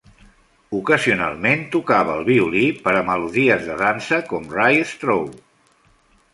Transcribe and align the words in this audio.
Ocasionalment 0.77 1.61
tocava 1.75 2.15
el 2.21 2.25
violí 2.31 2.65
per 2.87 2.95
a 3.01 3.05
melodies 3.11 3.69
de 3.69 3.79
dansa 3.85 4.23
com 4.33 4.51
"Rye 4.59 4.83
Straw". 4.97 5.27